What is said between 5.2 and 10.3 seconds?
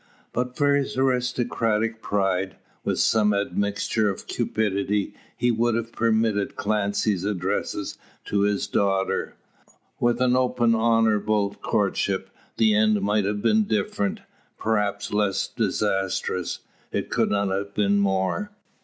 he would have permitted Clancy's addresses to his daughter. With